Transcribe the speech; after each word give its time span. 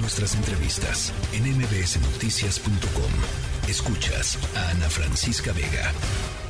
Nuestras 0.00 0.36
entrevistas 0.36 1.12
en 1.34 1.42
mbsnoticias.com. 1.58 3.68
Escuchas 3.68 4.38
a 4.56 4.70
Ana 4.70 4.88
Francisca 4.88 5.52
Vega. 5.52 5.90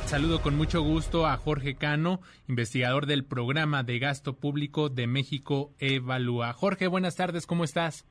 Saludo 0.05 0.41
con 0.41 0.55
mucho 0.55 0.83
gusto 0.83 1.25
a 1.25 1.35
Jorge 1.35 1.73
Cano, 1.73 2.21
investigador 2.47 3.07
del 3.07 3.25
programa 3.25 3.81
de 3.81 3.97
gasto 3.97 4.33
público 4.33 4.89
de 4.89 5.07
México 5.07 5.71
Evalúa. 5.79 6.53
Jorge, 6.53 6.87
buenas 6.87 7.15
tardes, 7.15 7.47
¿cómo 7.47 7.63
estás? 7.63 8.05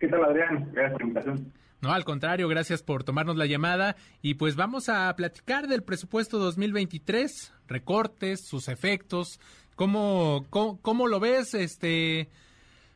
¿Qué 0.00 0.08
tal, 0.08 0.24
Adrián? 0.24 0.70
Gracias 0.72 0.92
por 0.92 1.00
la 1.00 1.06
invitación. 1.06 1.52
No, 1.82 1.92
al 1.92 2.04
contrario, 2.04 2.48
gracias 2.48 2.82
por 2.82 3.04
tomarnos 3.04 3.36
la 3.36 3.44
llamada 3.44 3.94
y 4.22 4.34
pues 4.34 4.56
vamos 4.56 4.88
a 4.88 5.14
platicar 5.16 5.68
del 5.68 5.82
presupuesto 5.82 6.38
2023, 6.38 7.52
recortes, 7.68 8.40
sus 8.40 8.68
efectos, 8.68 9.38
cómo, 9.74 10.46
cómo, 10.48 10.80
cómo 10.80 11.08
lo 11.08 11.20
ves, 11.20 11.52
este, 11.52 12.30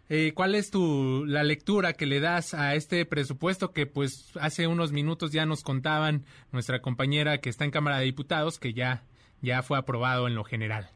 eh, 0.08 0.32
¿Cuál 0.34 0.54
es 0.54 0.70
tu 0.70 1.24
la 1.26 1.42
lectura 1.42 1.92
que 1.92 2.06
le 2.06 2.20
das 2.20 2.54
a 2.54 2.74
este 2.74 3.04
presupuesto 3.04 3.72
que 3.72 3.86
pues 3.86 4.32
hace 4.40 4.66
unos 4.66 4.92
minutos 4.92 5.32
ya 5.32 5.46
nos 5.46 5.62
contaban 5.62 6.24
nuestra 6.52 6.80
compañera 6.80 7.38
que 7.38 7.50
está 7.50 7.64
en 7.64 7.70
Cámara 7.70 7.98
de 7.98 8.04
Diputados 8.04 8.58
que 8.58 8.72
ya 8.72 9.02
ya 9.42 9.62
fue 9.62 9.78
aprobado 9.78 10.26
en 10.26 10.34
lo 10.34 10.44
general? 10.44 10.88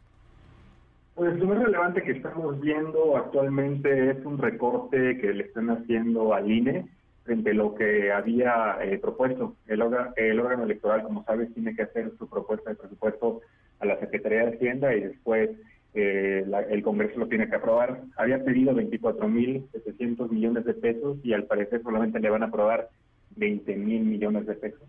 Pues 1.15 1.39
lo 1.39 1.47
más 1.47 1.62
relevante 1.62 2.03
que 2.03 2.12
estamos 2.12 2.59
viendo 2.61 3.17
actualmente 3.17 4.11
es 4.11 4.25
un 4.25 4.39
recorte 4.39 5.19
que 5.19 5.33
le 5.34 5.45
están 5.45 5.69
haciendo 5.70 6.33
al 6.33 6.51
INE 6.51 6.87
frente 7.25 7.51
a 7.51 7.55
lo 7.55 7.75
que 7.75 8.11
había 8.11 8.79
eh, 8.83 8.98
propuesto. 8.98 9.55
El, 9.67 9.83
el 10.17 10.41
órgano 10.41 10.65
electoral, 10.65 11.03
como 11.03 11.23
sabes, 11.25 11.53
tiene 11.55 11.75
que 11.77 11.83
hacer 11.83 12.12
su 12.19 12.29
propuesta 12.29 12.70
de 12.70 12.77
presupuesto 12.77 13.42
a 13.81 13.87
la 13.87 13.98
Secretaría 14.01 14.47
de 14.47 14.56
Hacienda 14.56 14.95
y 14.95 15.01
después 15.01 15.51
eh, 15.95 16.45
el 16.71 16.83
Congreso 16.83 17.19
lo 17.19 17.29
tiene 17.29 17.49
que 17.49 17.57
aprobar. 17.57 18.03
Había 18.17 18.43
pedido 18.45 18.75
24.700 18.75 20.31
millones 20.31 20.65
de 20.65 20.75
pesos 20.75 21.19
y 21.23 21.33
al 21.33 21.45
parecer 21.45 21.83
solamente 21.83 22.21
le 22.21 22.31
van 22.31 22.43
a 22.43 22.47
aprobar 22.47 22.89
20 23.37 23.77
mil 23.77 24.05
millones 24.05 24.47
de 24.47 24.55
pesos. 24.55 24.89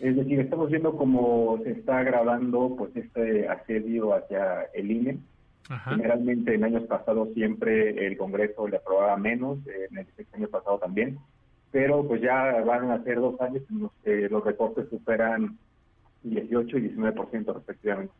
Es 0.00 0.16
decir, 0.16 0.38
estamos 0.40 0.70
viendo 0.70 0.96
cómo 0.96 1.58
se 1.64 1.72
está 1.72 1.98
agravando 1.98 2.74
pues 2.76 2.94
este 2.94 3.48
asedio 3.48 4.14
hacia 4.14 4.64
el 4.74 4.90
INE. 4.90 5.18
Generalmente 5.84 6.54
en 6.54 6.64
años 6.64 6.84
pasados 6.84 7.28
siempre 7.34 8.06
el 8.06 8.16
Congreso 8.16 8.66
le 8.68 8.78
aprobaba 8.78 9.16
menos, 9.18 9.58
en 9.66 9.98
el 9.98 10.06
año 10.32 10.48
pasado 10.48 10.78
también, 10.78 11.18
pero 11.70 12.06
pues 12.06 12.22
ya 12.22 12.62
van 12.64 12.90
a 12.90 13.02
ser 13.04 13.16
dos 13.16 13.38
años 13.42 13.62
en 13.70 13.80
los 13.80 13.92
que 14.02 14.28
los 14.30 14.42
recortes 14.44 14.88
superan 14.88 15.58
18 16.22 16.78
y 16.78 16.88
19% 16.88 17.54
respectivamente. 17.54 18.14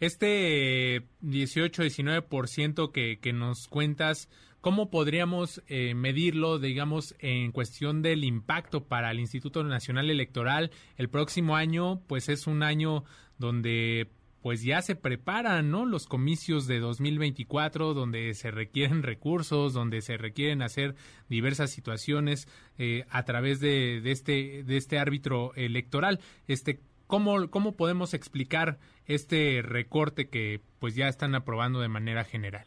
Este 0.00 1.02
18-19% 1.22 2.90
que, 2.90 3.18
que 3.20 3.32
nos 3.34 3.68
cuentas, 3.68 4.30
¿cómo 4.62 4.90
podríamos 4.90 5.62
eh, 5.68 5.94
medirlo, 5.94 6.58
digamos, 6.58 7.14
en 7.18 7.52
cuestión 7.52 8.00
del 8.00 8.24
impacto 8.24 8.84
para 8.84 9.10
el 9.10 9.20
Instituto 9.20 9.62
Nacional 9.62 10.10
Electoral? 10.10 10.70
El 10.96 11.10
próximo 11.10 11.54
año, 11.54 12.00
pues 12.06 12.30
es 12.30 12.46
un 12.46 12.62
año 12.62 13.04
donde 13.38 14.08
pues 14.42 14.62
ya 14.62 14.80
se 14.80 14.96
preparan, 14.96 15.70
¿no? 15.70 15.84
Los 15.84 16.06
comicios 16.06 16.66
de 16.66 16.78
2024, 16.78 17.92
donde 17.92 18.32
se 18.32 18.50
requieren 18.50 19.02
recursos, 19.02 19.74
donde 19.74 20.00
se 20.00 20.16
requieren 20.16 20.62
hacer 20.62 20.94
diversas 21.28 21.70
situaciones 21.70 22.48
eh, 22.78 23.04
a 23.10 23.24
través 23.24 23.60
de, 23.60 24.00
de, 24.00 24.12
este 24.12 24.62
de 24.64 24.76
este 24.78 24.98
árbitro 24.98 25.52
electoral. 25.56 26.20
Este, 26.48 26.80
¿Cómo, 27.10 27.50
¿Cómo 27.50 27.72
podemos 27.72 28.14
explicar 28.14 28.78
este 29.06 29.62
recorte 29.62 30.28
que 30.28 30.60
pues 30.78 30.94
ya 30.94 31.08
están 31.08 31.34
aprobando 31.34 31.80
de 31.80 31.88
manera 31.88 32.22
general? 32.22 32.64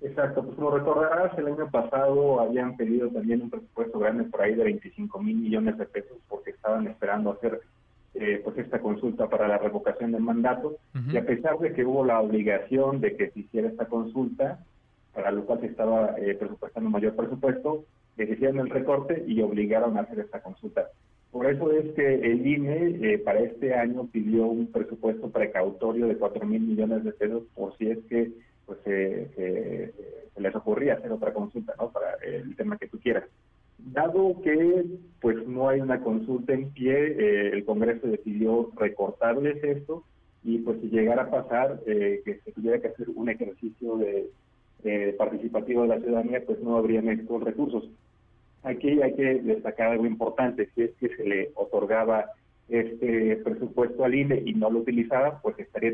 Exacto, 0.00 0.42
pues 0.42 0.56
como 0.56 0.72
recordarás, 0.72 1.38
el 1.38 1.46
año 1.46 1.70
pasado 1.70 2.40
habían 2.40 2.76
pedido 2.76 3.08
también 3.10 3.42
un 3.42 3.50
presupuesto 3.50 4.00
grande 4.00 4.24
por 4.24 4.42
ahí 4.42 4.56
de 4.56 4.64
25 4.64 5.22
mil 5.22 5.36
millones 5.36 5.78
de 5.78 5.86
pesos 5.86 6.18
porque 6.28 6.50
estaban 6.50 6.88
esperando 6.88 7.30
hacer 7.30 7.60
eh, 8.14 8.40
pues 8.42 8.58
esta 8.58 8.80
consulta 8.80 9.28
para 9.28 9.46
la 9.46 9.58
revocación 9.58 10.10
del 10.10 10.22
mandato 10.22 10.78
y 11.12 11.16
a 11.16 11.24
pesar 11.24 11.56
de 11.60 11.72
que 11.72 11.84
hubo 11.84 12.04
la 12.04 12.20
obligación 12.20 13.00
de 13.00 13.16
que 13.16 13.30
se 13.30 13.40
hiciera 13.40 13.68
esta 13.68 13.86
consulta, 13.86 14.58
para 15.14 15.30
lo 15.30 15.44
cual 15.44 15.60
se 15.60 15.66
estaba 15.66 16.16
eh, 16.18 16.34
presupuestando 16.34 16.90
mayor 16.90 17.14
presupuesto, 17.14 17.84
les 18.16 18.28
hicieron 18.28 18.58
el 18.58 18.70
recorte 18.70 19.24
y 19.24 19.40
obligaron 19.40 19.96
a 19.96 20.00
hacer 20.00 20.18
esta 20.18 20.42
consulta. 20.42 20.88
Por 21.32 21.50
eso 21.50 21.72
es 21.72 21.92
que 21.94 22.14
el 22.14 22.46
INE 22.46 23.14
eh, 23.14 23.18
para 23.18 23.40
este 23.40 23.74
año 23.74 24.06
pidió 24.06 24.46
un 24.46 24.70
presupuesto 24.70 25.30
precautorio 25.30 26.06
de 26.06 26.16
4 26.16 26.46
mil 26.46 26.60
millones 26.60 27.02
de 27.02 27.12
pesos 27.12 27.44
por 27.54 27.76
si 27.78 27.90
es 27.90 27.98
que 28.08 28.30
pues 28.66 28.78
se 28.84 29.92
les 30.36 30.54
ocurría 30.54 30.94
hacer 30.94 31.10
otra 31.10 31.32
consulta, 31.32 31.74
¿no? 31.78 31.90
Para 31.90 32.14
el 32.22 32.54
tema 32.54 32.78
que 32.78 32.88
tú 32.88 32.98
quieras. 32.98 33.24
Dado 33.78 34.40
que 34.42 34.84
pues 35.20 35.46
no 35.46 35.68
hay 35.68 35.80
una 35.80 36.00
consulta 36.00 36.52
en 36.52 36.70
pie, 36.70 36.92
eh, 36.92 37.50
el 37.52 37.64
Congreso 37.64 38.06
decidió 38.06 38.70
recortarles 38.76 39.62
esto 39.64 40.04
y 40.44 40.58
pues 40.58 40.80
si 40.80 40.88
llegara 40.88 41.24
a 41.24 41.30
pasar 41.30 41.80
eh, 41.86 42.22
que 42.24 42.38
se 42.40 42.52
tuviera 42.52 42.80
que 42.80 42.88
hacer 42.88 43.08
un 43.14 43.28
ejercicio 43.28 43.96
de, 43.96 44.30
participativo 45.16 45.82
de 45.82 45.88
la 45.88 46.00
ciudadanía, 46.00 46.44
pues 46.44 46.60
no 46.60 46.76
habrían 46.76 47.08
estos 47.08 47.42
recursos. 47.42 47.84
Aquí 48.62 49.02
hay 49.02 49.14
que 49.14 49.40
destacar 49.42 49.88
algo 49.88 50.06
importante, 50.06 50.68
si 50.74 50.82
es 50.82 50.90
que 51.00 51.08
se 51.16 51.24
le 51.24 51.50
otorgaba 51.54 52.26
este 52.68 53.36
presupuesto 53.36 54.04
al 54.04 54.14
INE 54.14 54.42
y 54.46 54.54
no 54.54 54.70
lo 54.70 54.80
utilizaba, 54.80 55.40
pues 55.42 55.58
estaría 55.58 55.92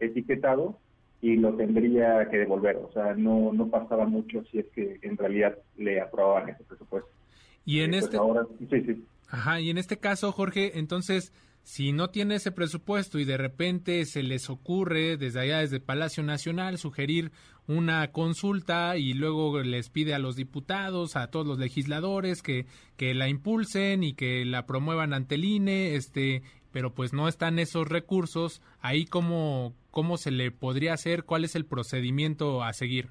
etiquetado 0.00 0.78
y 1.20 1.36
lo 1.36 1.54
tendría 1.54 2.28
que 2.30 2.38
devolver. 2.38 2.76
O 2.76 2.90
sea, 2.92 3.14
no, 3.14 3.52
no 3.52 3.68
pasaba 3.68 4.06
mucho 4.06 4.42
si 4.50 4.58
es 4.58 4.66
que 4.74 4.98
en 5.02 5.16
realidad 5.16 5.58
le 5.76 6.00
aprobaban 6.00 6.48
ese 6.48 6.64
presupuesto. 6.64 7.10
Y 7.64 7.80
en 7.80 7.94
eh, 7.94 7.98
pues 7.98 8.04
este... 8.04 8.16
ahora, 8.16 8.46
sí, 8.58 8.66
sí. 8.70 9.04
Ajá, 9.28 9.60
y 9.60 9.70
en 9.70 9.78
este 9.78 9.98
caso, 9.98 10.32
Jorge, 10.32 10.78
entonces 10.78 11.32
si 11.66 11.90
no 11.90 12.10
tiene 12.10 12.36
ese 12.36 12.52
presupuesto 12.52 13.18
y 13.18 13.24
de 13.24 13.36
repente 13.36 14.04
se 14.04 14.22
les 14.22 14.50
ocurre 14.50 15.16
desde 15.16 15.40
allá, 15.40 15.58
desde 15.58 15.80
Palacio 15.80 16.22
Nacional, 16.22 16.78
sugerir 16.78 17.32
una 17.66 18.12
consulta 18.12 18.96
y 18.96 19.14
luego 19.14 19.60
les 19.60 19.90
pide 19.90 20.14
a 20.14 20.20
los 20.20 20.36
diputados, 20.36 21.16
a 21.16 21.28
todos 21.28 21.44
los 21.44 21.58
legisladores 21.58 22.40
que, 22.40 22.66
que 22.96 23.14
la 23.14 23.28
impulsen 23.28 24.04
y 24.04 24.14
que 24.14 24.44
la 24.44 24.64
promuevan 24.64 25.12
ante 25.12 25.34
el 25.34 25.44
INE, 25.44 25.96
este, 25.96 26.42
pero 26.70 26.94
pues 26.94 27.12
no 27.12 27.26
están 27.26 27.58
esos 27.58 27.88
recursos, 27.88 28.62
ahí 28.80 29.04
cómo, 29.04 29.74
cómo 29.90 30.18
se 30.18 30.30
le 30.30 30.52
podría 30.52 30.92
hacer, 30.92 31.24
cuál 31.24 31.42
es 31.44 31.56
el 31.56 31.66
procedimiento 31.66 32.62
a 32.62 32.72
seguir. 32.74 33.08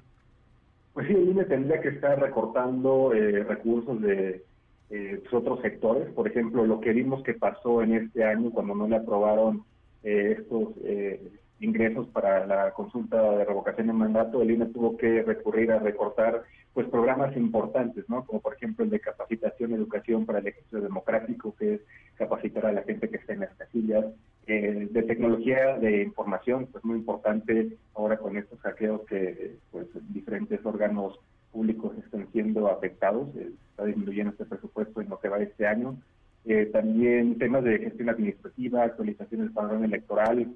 Pues 0.94 1.08
sí, 1.08 1.12
el 1.12 1.28
INE 1.28 1.44
tendría 1.44 1.82
que 1.82 1.90
estar 1.90 2.18
recortando 2.18 3.12
eh, 3.12 3.44
recursos 3.44 4.00
de 4.00 4.46
eh, 4.90 5.20
pues, 5.22 5.34
otros 5.34 5.60
sectores. 5.62 6.12
Por 6.12 6.28
ejemplo, 6.28 6.64
lo 6.64 6.80
que 6.80 6.92
vimos 6.92 7.22
que 7.22 7.34
pasó 7.34 7.82
en 7.82 7.94
este 7.94 8.24
año 8.24 8.50
cuando 8.50 8.74
no 8.74 8.88
le 8.88 8.96
aprobaron 8.96 9.64
eh, 10.02 10.36
estos 10.38 10.68
eh, 10.84 11.20
ingresos 11.60 12.06
para 12.08 12.46
la 12.46 12.72
consulta 12.72 13.36
de 13.36 13.44
revocación 13.44 13.86
de 13.86 13.92
mandato, 13.92 14.42
el 14.42 14.50
INE 14.50 14.66
tuvo 14.66 14.96
que 14.96 15.22
recurrir 15.22 15.72
a 15.72 15.78
recortar 15.78 16.42
pues 16.74 16.86
programas 16.88 17.34
importantes, 17.36 18.04
¿no? 18.08 18.26
Como 18.26 18.40
por 18.40 18.54
ejemplo 18.54 18.84
el 18.84 18.90
de 18.90 19.00
capacitación, 19.00 19.72
educación 19.72 20.26
para 20.26 20.40
el 20.40 20.48
ejercicio 20.48 20.82
democrático, 20.82 21.54
que 21.58 21.74
es 21.74 21.80
capacitar 22.16 22.66
a 22.66 22.72
la 22.72 22.82
gente 22.82 23.08
que 23.08 23.16
está 23.16 23.32
en 23.32 23.40
las 23.40 23.54
casillas, 23.56 24.04
eh, 24.46 24.86
de 24.90 25.02
tecnología 25.02 25.78
de 25.78 26.02
información, 26.02 26.68
pues 26.70 26.84
muy 26.84 26.98
importante 26.98 27.78
ahora 27.94 28.18
con 28.18 28.36
estos 28.36 28.60
hackeos 28.60 29.02
que 29.06 29.56
pues 29.72 29.86
diferentes 30.10 30.64
órganos 30.64 31.18
públicos 31.56 31.96
están 32.04 32.30
siendo 32.32 32.68
afectados, 32.68 33.34
eh, 33.36 33.50
está 33.70 33.86
disminuyendo 33.86 34.32
este 34.32 34.44
presupuesto 34.44 35.00
en 35.00 35.08
lo 35.08 35.18
que 35.18 35.30
va 35.30 35.38
este 35.38 35.66
año. 35.66 35.96
Eh, 36.44 36.66
también 36.66 37.38
temas 37.38 37.64
de 37.64 37.78
gestión 37.78 38.10
administrativa, 38.10 38.82
actualización 38.82 39.40
del 39.40 39.52
padrón 39.52 39.82
electoral, 39.82 40.48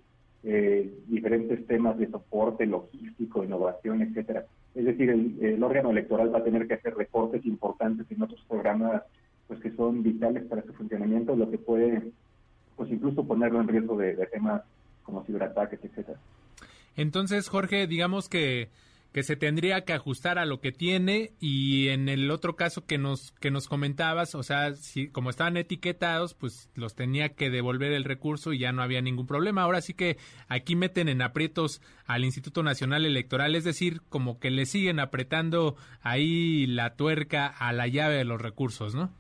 eh, 0.45 0.93
diferentes 1.07 1.67
temas 1.67 1.99
de 1.99 2.11
soporte 2.11 2.67
logístico, 2.67 3.43
innovación, 3.43 4.03
etcétera. 4.03 4.45
Es 4.75 4.85
decir, 4.85 5.09
el, 5.09 5.63
órgano 5.63 5.91
electoral 5.91 6.33
va 6.35 6.41
a 6.41 6.45
tener 6.45 6.69
que 6.69 6.75
hacer 6.75 6.95
recortes 6.95 7.47
importantes 7.47 8.07
en 8.11 8.23
otros 8.23 8.45
programas 8.47 9.03
pues 9.49 9.59
que 9.61 9.73
son 9.73 10.03
vitales 10.03 10.45
para 10.45 10.63
su 10.63 10.75
funcionamiento, 10.75 11.35
lo 11.35 11.51
que 11.51 11.59
puede 11.59 12.03
pues 12.77 12.91
incluso 12.91 13.27
ponerlo 13.27 13.61
en 13.63 13.69
riesgo 13.69 13.97
de, 13.97 14.15
de 14.17 14.27
temas 14.27 14.63
como 15.03 15.25
ciberataques, 15.25 15.81
etcétera. 15.83 16.19
Entonces, 16.95 17.49
Jorge, 17.49 17.87
digamos 17.87 18.29
que 18.29 18.69
que 19.13 19.23
se 19.23 19.37
tendría 19.37 19.85
que 19.85 19.93
ajustar 19.93 20.39
a 20.39 20.47
lo 20.47 20.61
que 20.61 20.71
tiene 20.71 21.33
y 21.41 21.89
en 21.89 22.09
el 22.09 22.31
otro 22.31 22.55
caso 22.55 22.87
que 22.87 22.97
nos 22.97 23.33
que 23.33 23.51
nos 23.51 23.69
comentabas, 23.69 24.35
o 24.35 24.43
sea, 24.43 24.75
si 24.75 25.09
como 25.09 25.31
estaban 25.31 25.57
etiquetados, 25.57 26.35
pues 26.35 26.71
los 26.75 26.95
tenía 26.95 27.31
que 27.31 27.51
devolver 27.51 27.93
el 27.93 28.05
recurso 28.05 28.53
y 28.53 28.61
ya 28.61 28.73
no 28.73 28.83
había 28.83 29.03
ningún 29.03 29.27
problema. 29.27 29.63
Ahora 29.63 29.81
sí 29.81 29.95
que 29.95 30.17
aquí 30.49 30.77
meten 30.77 31.09
en 31.09 31.23
aprietos 31.23 31.83
al 32.07 32.25
Instituto 32.25 32.63
Nacional 32.63 33.05
Electoral, 33.05 33.57
es 33.57 33.65
decir, 33.65 34.01
como 34.09 34.39
que 34.39 34.51
le 34.51 34.67
siguen 34.67 35.01
apretando 35.01 35.77
ahí 36.03 36.67
la 36.67 36.95
tuerca 36.95 37.47
a 37.47 37.73
la 37.73 37.89
llave 37.89 38.15
de 38.15 38.25
los 38.25 38.41
recursos, 38.41 38.95
¿no? 38.95 39.11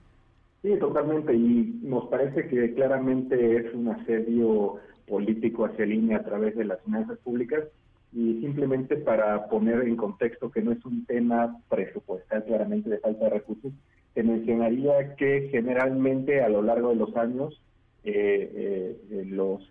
Sí, 0.62 0.70
totalmente 0.78 1.34
y 1.34 1.80
nos 1.82 2.08
parece 2.08 2.46
que 2.46 2.74
claramente 2.74 3.56
es 3.56 3.74
un 3.74 3.88
asedio 3.88 4.76
político 5.08 5.64
hacia 5.64 5.86
línea 5.86 6.18
a 6.18 6.22
través 6.22 6.54
de 6.54 6.64
las 6.64 6.80
finanzas 6.82 7.18
públicas 7.18 7.64
y 8.12 8.40
simplemente 8.40 8.96
para 8.96 9.48
poner 9.48 9.82
en 9.82 9.96
contexto 9.96 10.50
que 10.50 10.62
no 10.62 10.72
es 10.72 10.84
un 10.84 11.06
tema 11.06 11.60
presupuestal 11.68 12.44
claramente 12.44 12.90
de 12.90 12.98
falta 12.98 13.24
de 13.24 13.30
recursos, 13.30 13.72
te 14.14 14.22
mencionaría 14.22 15.14
que 15.14 15.48
generalmente 15.50 16.42
a 16.42 16.48
lo 16.48 16.62
largo 16.62 16.90
de 16.90 16.96
los 16.96 17.16
años 17.16 17.60
eh, 18.02 18.96
eh, 19.10 19.24
los 19.26 19.62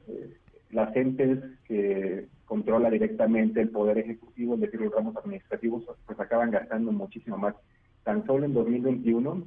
las 0.71 0.95
entes 0.95 1.39
que 1.68 2.27
controla 2.45 2.89
directamente 2.89 3.62
el 3.62 3.69
poder 3.69 3.97
ejecutivo, 3.97 4.56
es 4.56 4.62
decir, 4.62 4.81
los 4.81 4.94
ramos 4.94 5.15
administrativos, 5.15 5.83
pues 6.06 6.19
acaban 6.19 6.51
gastando 6.51 6.91
muchísimo 6.91 7.38
más. 7.38 7.56
Tan 8.03 8.25
solo 8.25 8.45
en 8.45 8.53
2021 8.53 9.44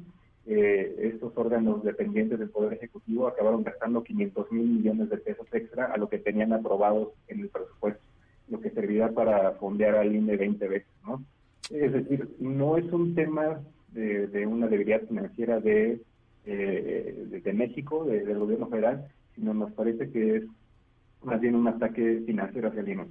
eh, 0.46 1.10
estos 1.14 1.32
órganos 1.36 1.84
dependientes 1.84 2.38
del 2.38 2.50
Poder 2.50 2.72
Ejecutivo 2.74 3.28
acabaron 3.28 3.62
gastando 3.62 4.02
500 4.02 4.50
mil 4.50 4.66
millones 4.66 5.08
de 5.10 5.16
pesos 5.18 5.46
extra 5.52 5.86
a 5.86 5.96
lo 5.96 6.08
que 6.08 6.18
tenían 6.18 6.52
aprobados 6.52 7.10
en 7.28 7.40
el 7.40 7.48
presupuesto, 7.48 8.02
lo 8.48 8.60
que 8.60 8.70
servirá 8.70 9.10
para 9.12 9.52
fondear 9.52 9.96
al 9.96 10.14
INE 10.14 10.36
20 10.36 10.68
veces, 10.68 10.88
¿no? 11.06 11.24
Es 11.70 11.92
decir, 11.92 12.28
no 12.40 12.76
es 12.76 12.84
un 12.92 13.14
tema 13.14 13.60
de, 13.92 14.46
una 14.46 14.66
debilidad 14.66 15.02
financiera 15.06 15.60
de, 15.60 16.00
eh, 16.44 17.26
de, 17.42 17.52
México, 17.52 18.04
del 18.04 18.38
gobierno 18.38 18.68
federal, 18.68 19.06
sino 19.34 19.54
nos 19.54 19.72
parece 19.72 20.10
que 20.10 20.36
es 20.36 20.44
más 21.22 21.40
bien 21.40 21.54
un 21.54 21.68
ataque 21.68 22.22
financiero 22.26 22.68
hacia 22.68 22.80
el 22.80 22.88
INE. 22.88 23.06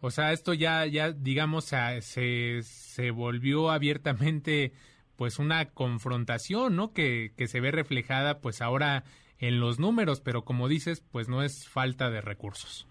O 0.00 0.10
sea, 0.10 0.32
esto 0.32 0.54
ya, 0.54 0.86
ya 0.86 1.12
digamos, 1.12 1.66
se, 1.66 2.62
se 2.62 3.10
volvió 3.10 3.70
abiertamente 3.70 4.72
pues 5.16 5.38
una 5.38 5.66
confrontación, 5.66 6.76
¿no? 6.76 6.94
Que, 6.94 7.32
que 7.36 7.46
se 7.46 7.60
ve 7.60 7.70
reflejada 7.70 8.40
pues 8.40 8.62
ahora 8.62 9.04
en 9.38 9.60
los 9.60 9.78
números, 9.78 10.22
pero 10.22 10.44
como 10.44 10.66
dices, 10.66 11.04
pues 11.12 11.28
no 11.28 11.42
es 11.42 11.68
falta 11.68 12.10
de 12.10 12.22
recursos. 12.22 12.86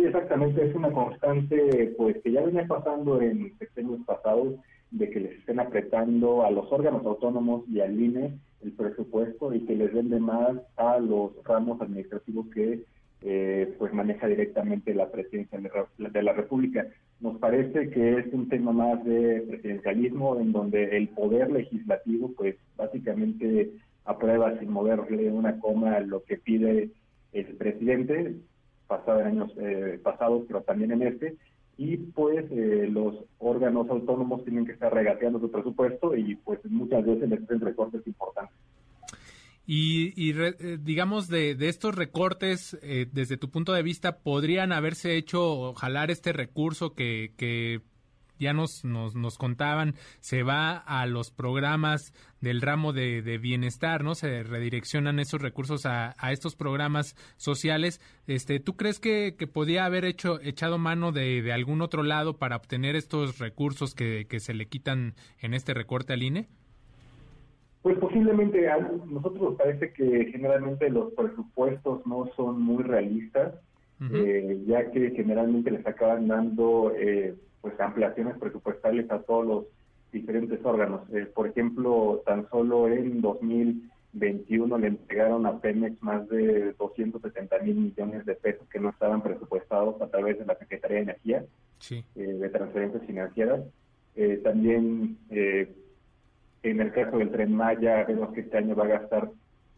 Sí, 0.00 0.06
exactamente, 0.06 0.64
es 0.64 0.74
una 0.74 0.90
constante 0.92 1.94
pues 1.98 2.16
que 2.22 2.32
ya 2.32 2.40
venía 2.40 2.66
pasando 2.66 3.20
en 3.20 3.52
sexenios 3.58 4.00
pasados 4.06 4.54
de 4.90 5.10
que 5.10 5.20
les 5.20 5.32
estén 5.32 5.60
apretando 5.60 6.42
a 6.42 6.50
los 6.50 6.72
órganos 6.72 7.04
autónomos 7.04 7.64
y 7.68 7.80
al 7.80 8.00
INE 8.00 8.38
el 8.62 8.72
presupuesto 8.72 9.52
y 9.52 9.60
que 9.66 9.76
les 9.76 9.92
vende 9.92 10.18
más 10.18 10.56
a 10.78 10.98
los 10.98 11.32
ramos 11.44 11.82
administrativos 11.82 12.46
que 12.46 12.80
eh, 13.20 13.74
pues 13.78 13.92
maneja 13.92 14.26
directamente 14.26 14.94
la 14.94 15.10
presidencia 15.10 15.60
de 15.98 16.22
la 16.22 16.32
República. 16.32 16.86
Nos 17.20 17.36
parece 17.36 17.90
que 17.90 18.20
es 18.20 18.32
un 18.32 18.48
tema 18.48 18.72
más 18.72 19.04
de 19.04 19.44
presidencialismo 19.50 20.40
en 20.40 20.52
donde 20.52 20.96
el 20.96 21.10
poder 21.10 21.50
legislativo 21.50 22.32
pues 22.38 22.56
básicamente 22.74 23.70
aprueba 24.06 24.58
sin 24.60 24.70
moverle 24.70 25.30
una 25.30 25.60
coma 25.60 26.00
lo 26.00 26.24
que 26.24 26.38
pide 26.38 26.88
el 27.32 27.44
presidente, 27.56 28.36
pasado 28.90 29.20
en 29.20 29.26
años 29.28 29.52
eh, 29.56 29.98
pasados, 30.02 30.42
pero 30.48 30.60
también 30.62 30.90
en 30.90 31.02
este, 31.02 31.36
y 31.78 31.96
pues 31.96 32.44
eh, 32.50 32.88
los 32.90 33.14
órganos 33.38 33.88
autónomos 33.88 34.44
tienen 34.44 34.66
que 34.66 34.72
estar 34.72 34.92
regateando 34.92 35.40
su 35.40 35.50
presupuesto 35.50 36.14
y 36.14 36.34
pues 36.34 36.60
muchas 36.66 37.06
veces 37.06 37.30
les 37.30 37.42
hacen 37.42 37.60
recortes 37.60 38.06
importantes. 38.06 38.54
Y, 39.72 40.32
eh, 40.38 40.78
digamos, 40.82 41.28
de, 41.28 41.56
estos 41.60 41.94
recortes, 41.94 42.76
eh, 42.82 43.06
desde 43.12 43.36
tu 43.36 43.50
punto 43.50 43.72
de 43.72 43.84
vista, 43.84 44.18
¿podrían 44.18 44.72
haberse 44.72 45.16
hecho 45.16 45.72
jalar 45.74 46.10
este 46.10 46.32
recurso 46.32 46.94
que, 46.94 47.34
que 47.36 47.80
ya 48.40 48.52
nos, 48.52 48.84
nos, 48.84 49.14
nos, 49.14 49.38
contaban, 49.38 49.94
se 50.18 50.42
va 50.42 50.76
a 50.76 51.06
los 51.06 51.30
programas 51.30 52.12
del 52.40 52.60
ramo 52.60 52.92
de, 52.92 53.38
bienestar, 53.38 54.02
¿no? 54.02 54.14
Se 54.14 54.42
redireccionan 54.42 55.20
esos 55.20 55.40
recursos 55.40 55.86
a, 55.86 56.16
a, 56.18 56.32
estos 56.32 56.56
programas 56.56 57.14
sociales. 57.36 58.00
Este, 58.26 58.58
¿Tú 58.58 58.76
crees 58.76 58.98
que, 58.98 59.36
que 59.38 59.46
podía 59.46 59.84
haber 59.84 60.04
hecho, 60.04 60.40
echado 60.40 60.78
mano 60.78 61.12
de, 61.12 61.42
de, 61.42 61.52
algún 61.52 61.82
otro 61.82 62.02
lado 62.02 62.38
para 62.38 62.56
obtener 62.56 62.96
estos 62.96 63.38
recursos 63.38 63.94
que, 63.94 64.26
que 64.28 64.40
se 64.40 64.54
le 64.54 64.66
quitan 64.66 65.14
en 65.40 65.54
este 65.54 65.74
recorte 65.74 66.14
al 66.14 66.22
INE? 66.22 66.48
Pues 67.82 67.96
posiblemente 67.98 68.68
a 68.68 68.76
nosotros 68.78 69.40
nos 69.40 69.54
parece 69.56 69.92
que 69.92 70.26
generalmente 70.30 70.90
los 70.90 71.14
presupuestos 71.14 72.06
no 72.06 72.28
son 72.36 72.60
muy 72.60 72.82
realistas, 72.82 73.54
eh, 74.12 74.62
ya 74.66 74.90
que 74.90 75.10
generalmente 75.10 75.70
les 75.70 75.86
acaban 75.86 76.28
dando 76.28 76.92
eh, 76.94 77.34
pues 77.60 77.78
ampliaciones 77.80 78.38
presupuestales 78.38 79.10
a 79.10 79.20
todos 79.22 79.46
los 79.46 79.64
diferentes 80.12 80.64
órganos. 80.64 81.02
Eh, 81.12 81.26
por 81.26 81.46
ejemplo, 81.46 82.22
tan 82.26 82.48
solo 82.50 82.88
en 82.88 83.20
2021 83.20 84.78
le 84.78 84.86
entregaron 84.88 85.46
a 85.46 85.58
Pemex 85.60 86.02
más 86.02 86.28
de 86.28 86.72
270 86.78 87.58
mil 87.60 87.76
millones 87.76 88.26
de 88.26 88.34
pesos 88.34 88.66
que 88.68 88.80
no 88.80 88.90
estaban 88.90 89.22
presupuestados 89.22 90.00
a 90.02 90.08
través 90.08 90.38
de 90.38 90.46
la 90.46 90.56
Secretaría 90.56 90.96
de 90.96 91.02
Energía, 91.02 91.44
de 92.14 92.48
transferencias 92.48 93.04
financieras. 93.06 93.60
también 94.42 95.16
en 96.62 96.80
el 96.80 96.92
caso 96.92 97.18
del 97.18 97.30
tren 97.30 97.54
Maya, 97.54 98.04
vemos 98.04 98.32
que 98.32 98.40
este 98.40 98.58
año 98.58 98.76
va 98.76 98.84
a 98.84 98.98
gastar 99.00 99.30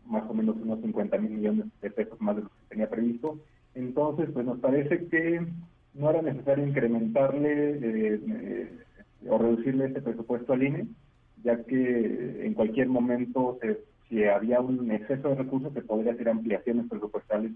más 0.07 0.29
o 0.29 0.35
menos 0.35 0.57
unos 0.57 0.81
50 0.81 1.17
mil 1.19 1.31
millones 1.31 1.67
de 1.81 1.91
pesos 1.91 2.21
más 2.21 2.37
de 2.37 2.43
lo 2.43 2.49
que 2.49 2.55
tenía 2.69 2.91
previsto. 2.91 3.39
Entonces, 3.75 4.29
pues 4.33 4.45
nos 4.45 4.59
parece 4.59 5.07
que 5.07 5.47
no 5.95 6.11
era 6.11 6.23
necesario 6.23 6.67
incrementarle 6.67 7.71
eh, 7.73 8.21
eh, 8.27 8.69
o 9.29 9.39
reducirle 9.39 9.87
este 9.87 10.03
presupuesto 10.03 10.53
al 10.53 10.63
INE, 10.63 10.87
ya 11.43 11.63
que 11.65 12.47
en 12.47 12.55
cualquier 12.55 12.89
momento, 12.89 13.59
si 14.09 14.25
había 14.25 14.61
un 14.61 14.91
exceso 14.91 15.29
de 15.29 15.35
recursos, 15.37 15.73
se 15.73 15.83
podría 15.83 16.13
hacer 16.13 16.29
ampliaciones 16.29 16.89
presupuestales 16.89 17.53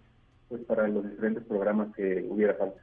pues 0.48 0.62
para 0.62 0.86
los 0.86 1.08
diferentes 1.10 1.44
programas 1.44 1.94
que 1.94 2.24
hubiera 2.28 2.54
falta. 2.54 2.80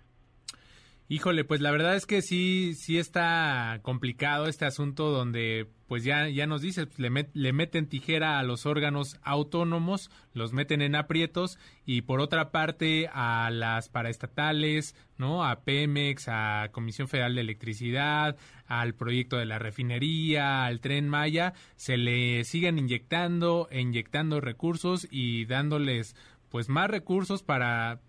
Híjole, 1.09 1.43
pues 1.43 1.59
la 1.59 1.71
verdad 1.71 1.95
es 1.95 2.05
que 2.05 2.21
sí, 2.21 2.75
sí 2.75 2.97
está 2.97 3.79
complicado 3.81 4.47
este 4.47 4.63
asunto 4.65 5.11
donde, 5.11 5.67
pues 5.87 6.05
ya, 6.05 6.29
ya 6.29 6.47
nos 6.47 6.61
dice, 6.61 6.87
le, 6.95 7.29
le 7.33 7.53
meten 7.53 7.87
tijera 7.87 8.39
a 8.39 8.43
los 8.43 8.65
órganos 8.65 9.19
autónomos, 9.21 10.09
los 10.33 10.53
meten 10.53 10.81
en 10.81 10.95
aprietos 10.95 11.59
y 11.85 12.03
por 12.03 12.21
otra 12.21 12.51
parte 12.51 13.09
a 13.13 13.49
las 13.51 13.89
paraestatales, 13.89 14.95
¿no? 15.17 15.43
A 15.43 15.63
Pemex, 15.63 16.29
a 16.29 16.69
Comisión 16.71 17.09
Federal 17.09 17.35
de 17.35 17.41
Electricidad, 17.41 18.37
al 18.65 18.95
proyecto 18.95 19.37
de 19.37 19.45
la 19.45 19.59
refinería, 19.59 20.63
al 20.63 20.79
Tren 20.79 21.09
Maya, 21.09 21.53
se 21.75 21.97
le 21.97 22.45
siguen 22.45 22.79
inyectando, 22.79 23.67
inyectando 23.73 24.39
recursos 24.39 25.05
y 25.11 25.45
dándoles 25.45 26.15
pues 26.49 26.69
más 26.69 26.89
recursos 26.89 27.43
para 27.43 27.99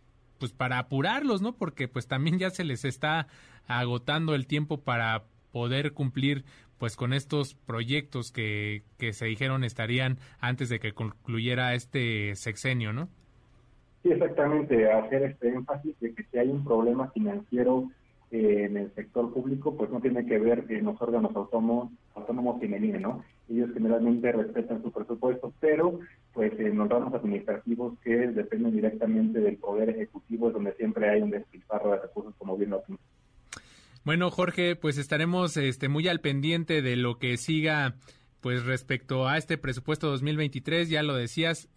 pues 0.45 0.53
para 0.53 0.79
apurarlos, 0.79 1.41
¿no? 1.41 1.55
Porque 1.55 1.89
pues 1.89 2.07
también 2.07 2.39
ya 2.39 2.51
se 2.51 2.65
les 2.65 2.85
está 2.85 3.29
agotando 3.67 4.35
el 4.35 4.47
tiempo 4.47 4.83
para 4.83 5.25
poder 5.53 5.95
cumplir 5.95 6.45
pues 6.79 6.97
con 6.97 7.15
estos 7.15 7.55
proyectos 7.55 8.31
que, 8.31 8.83
que 8.99 9.15
se 9.15 9.25
dijeron 9.25 9.65
estarían 9.65 10.19
antes 10.41 10.69
de 10.69 10.81
que 10.81 10.93
concluyera 10.93 11.73
este 11.73 12.37
sexenio, 12.37 12.93
¿no? 12.93 13.09
Sí, 14.03 14.11
exactamente, 14.11 14.93
hacer 14.93 15.23
este 15.23 15.49
énfasis 15.49 15.99
de 15.99 16.15
que 16.15 16.25
si 16.25 16.37
hay 16.37 16.49
un 16.49 16.63
problema 16.63 17.11
financiero 17.13 17.89
eh, 18.31 18.67
en 18.69 18.77
el 18.77 18.95
sector 18.95 19.33
público, 19.33 19.75
pues 19.79 19.89
no 19.89 20.03
tiene 20.03 20.27
que 20.27 20.39
ver 20.39 20.67
en 20.69 20.85
los 20.85 21.01
órganos 21.01 21.35
autónomos, 21.35 21.91
autónomos 22.15 22.63
en 22.63 23.01
¿no? 23.01 23.25
Ellos 23.49 23.71
generalmente 23.75 24.33
respetan 24.33 24.83
su 24.83 24.91
presupuesto, 24.91 25.53
pero 25.61 26.01
pues 26.33 26.53
en 26.59 26.77
los 26.79 26.89
ramos 26.89 27.15
administrativos 27.15 27.99
que 28.01 28.17
dependen 28.17 28.73
directamente 28.73 29.41
del 29.41 29.57
Poder 29.57 29.91
Ejecutivo 29.91 30.49
es 30.49 30.55
donde 30.55 30.73
siempre 30.75 31.11
hay 31.11 31.23
un 31.23 31.31
despilfarro 31.31 31.93
de 31.93 32.01
recursos, 32.01 32.35
como 32.39 32.57
bien 32.57 32.71
lo 32.71 32.83
Bueno, 34.05 34.31
Jorge, 34.31 34.77
pues 34.77 34.99
estaremos 34.99 35.57
este, 35.57 35.89
muy 35.89 36.09
al 36.09 36.21
pendiente 36.21 36.83
de 36.83 36.97
lo 36.97 37.19
que 37.19 37.37
siga 37.37 37.97
pues 38.41 38.65
respecto 38.67 39.27
a 39.27 39.39
este 39.39 39.57
presupuesto 39.57 40.11
2023, 40.11 40.91
ya 40.91 41.03
lo 41.03 41.15
decías, 41.15 41.69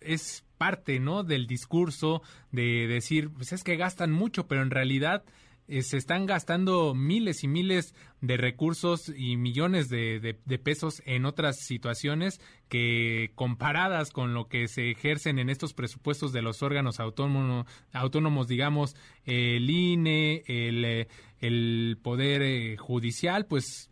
es 0.00 0.44
parte, 0.58 0.98
¿no? 0.98 1.22
Del 1.22 1.46
discurso 1.46 2.22
de 2.50 2.86
decir, 2.88 3.30
pues 3.30 3.52
es 3.52 3.62
que 3.64 3.76
gastan 3.76 4.10
mucho, 4.10 4.46
pero 4.46 4.62
en 4.62 4.70
realidad 4.70 5.24
eh, 5.68 5.82
se 5.82 5.96
están 5.96 6.26
gastando 6.26 6.92
miles 6.94 7.44
y 7.44 7.48
miles 7.48 7.94
de 8.20 8.36
recursos 8.36 9.12
y 9.16 9.36
millones 9.36 9.88
de, 9.88 10.36
pesos 10.62 11.02
en 11.06 11.24
otras 11.24 11.60
situaciones 11.60 12.40
que 12.68 13.30
comparadas 13.36 14.10
con 14.10 14.34
lo 14.34 14.48
que 14.48 14.66
se 14.66 14.90
ejercen 14.90 15.38
en 15.38 15.48
estos 15.48 15.72
presupuestos 15.72 16.32
de 16.32 16.42
los 16.42 16.62
órganos 16.62 16.98
autónomos, 16.98 17.66
autónomos 17.92 18.48
digamos, 18.48 18.96
el 19.24 19.70
INE, 19.70 20.42
el, 20.46 20.84
eh, 20.84 21.08
el 21.38 21.96
Poder 22.02 22.42
eh, 22.42 22.76
Judicial, 22.76 23.46
pues 23.46 23.88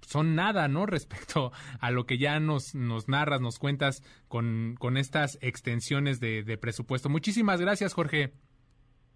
son 0.00 0.36
nada, 0.36 0.68
¿no? 0.68 0.86
Respecto 0.86 1.50
a 1.80 1.90
lo 1.90 2.06
que 2.06 2.18
ya 2.18 2.38
nos, 2.38 2.74
nos 2.76 3.08
narras, 3.08 3.40
nos 3.40 3.58
cuentas 3.58 4.02
con, 4.28 4.76
con 4.78 4.96
estas 4.96 5.36
extensiones 5.42 6.20
de, 6.20 6.44
de 6.44 6.58
presupuesto. 6.58 7.08
Muchísimas 7.08 7.60
gracias, 7.60 7.92
Jorge. 7.92 8.32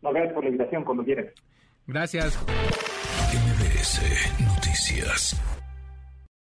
gracias 0.02 0.34
por 0.34 0.42
la 0.42 0.50
invitación, 0.50 0.84
cuando 0.84 1.04
quieras. 1.04 1.32
Gracias. 1.86 2.38
MBS 3.32 4.00
Noticias. 4.40 5.36